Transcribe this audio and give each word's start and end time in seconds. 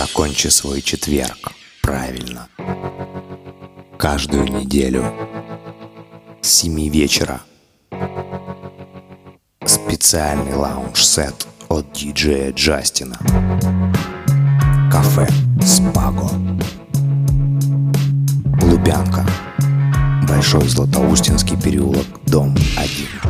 Закончи 0.00 0.46
свой 0.46 0.80
четверг 0.80 1.52
правильно. 1.82 2.48
Каждую 3.98 4.44
неделю 4.44 5.04
с 6.40 6.48
7 6.48 6.88
вечера 6.88 7.42
специальный 9.66 10.54
лаунж-сет 10.54 11.46
от 11.68 11.92
диджея 11.92 12.50
Джастина. 12.50 13.18
Кафе 14.90 15.28
Спаго. 15.62 16.30
Лубянка. 18.62 19.26
Большой 20.26 20.66
Златоустинский 20.66 21.60
переулок, 21.60 22.06
дом 22.24 22.56
1. 22.78 23.29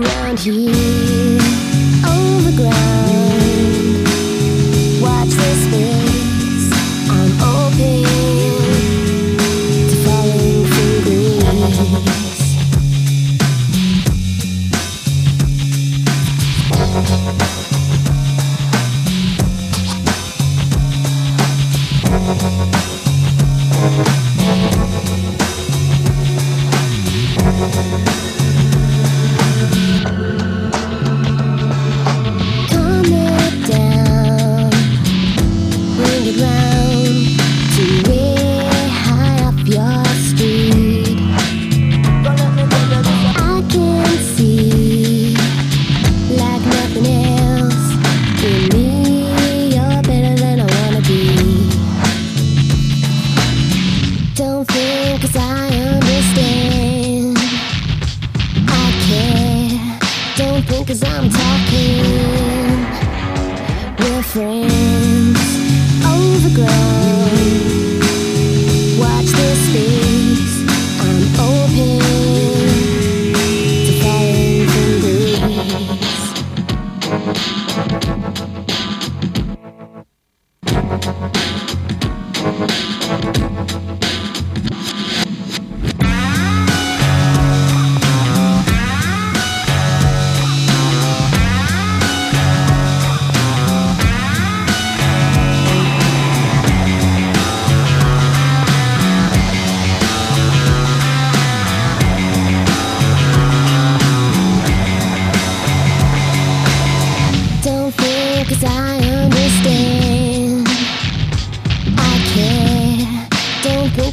round 0.00 0.38
here, 0.38 1.38
overground. 2.06 3.19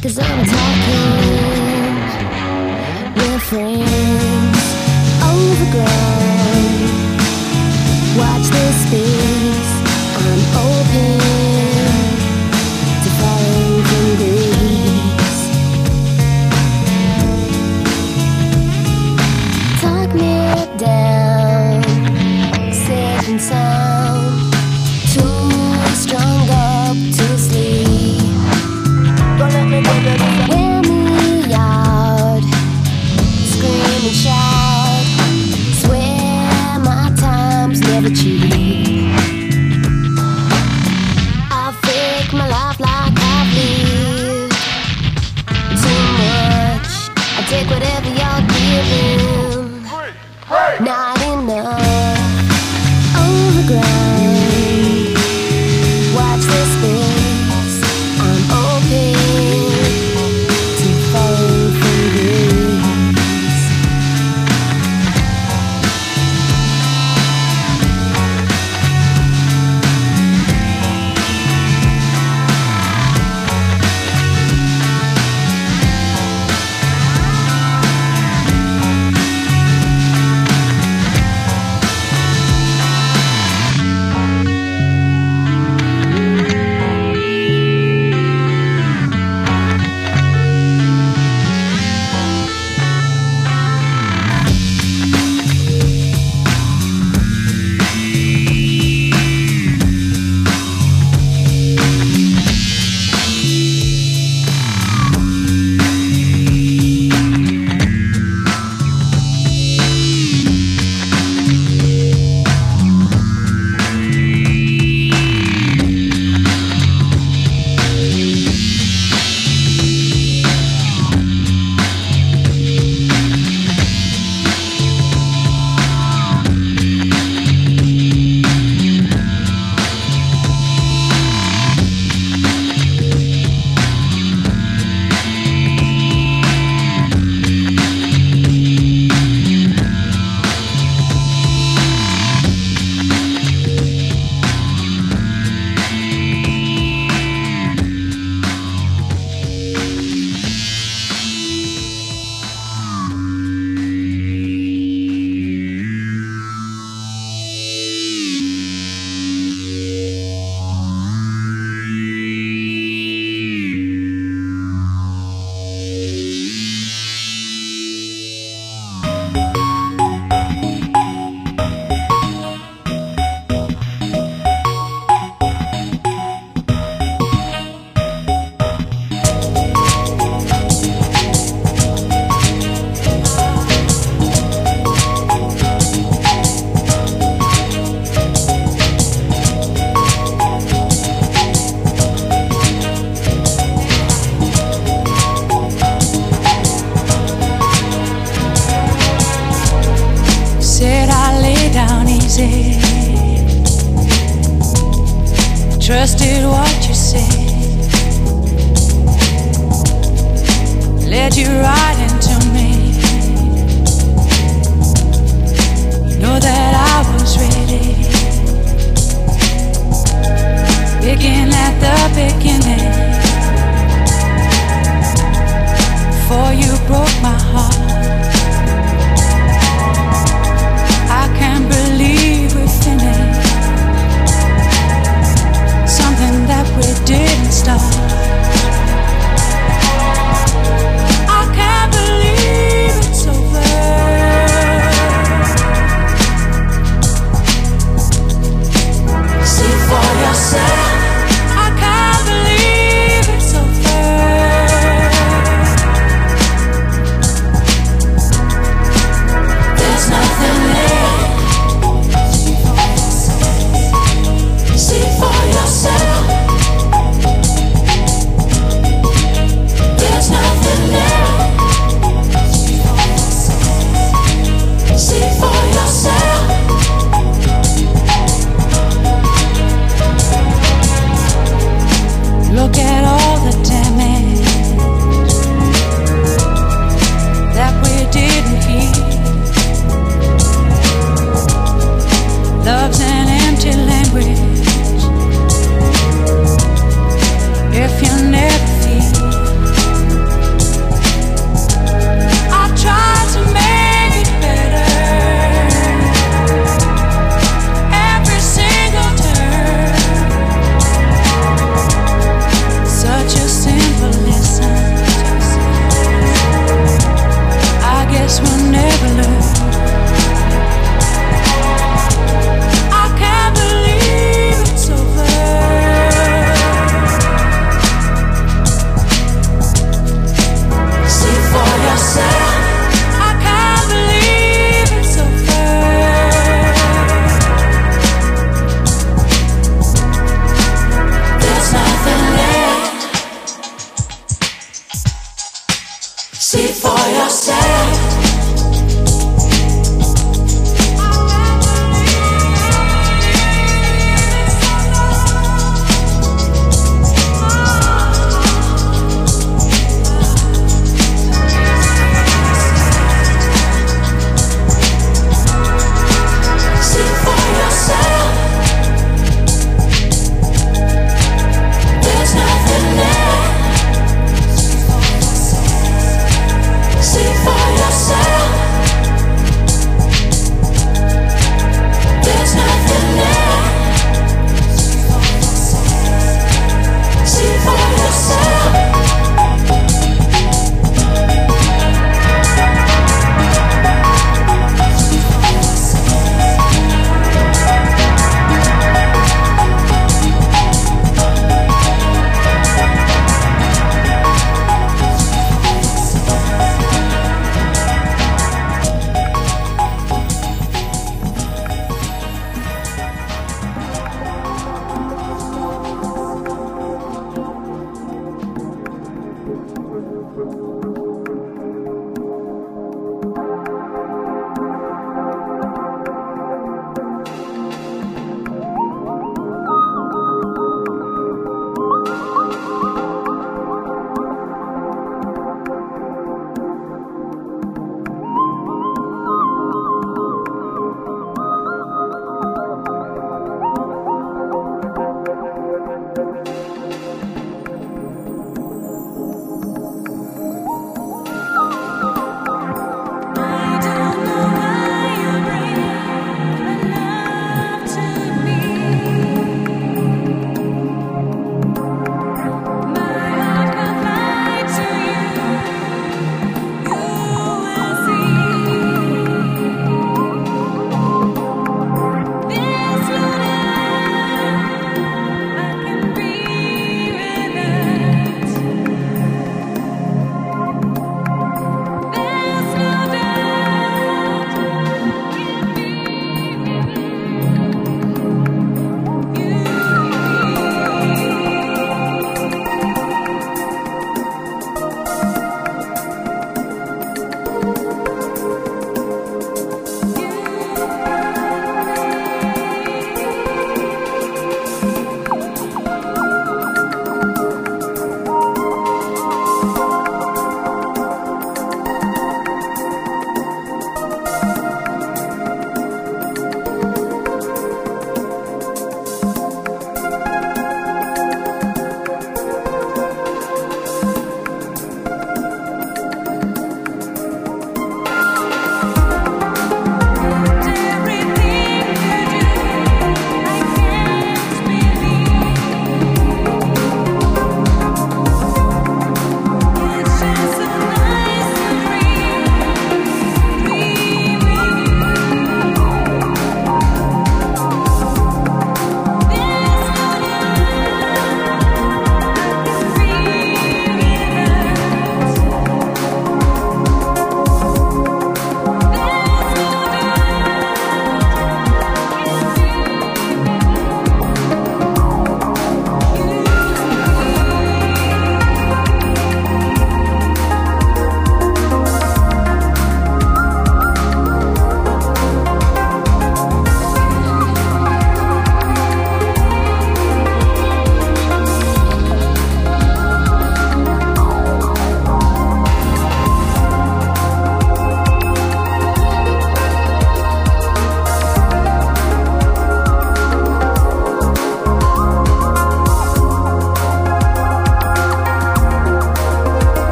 cause 0.00 0.18
I'm 0.18 0.44
talking. 0.44 1.94
With 3.14 3.42
friends. 3.42 4.64
Overgrown. 5.30 6.68
Watch 8.18 8.46
this 8.48 8.76
space. 8.86 9.72
I'm 10.18 10.40
open. 10.56 11.07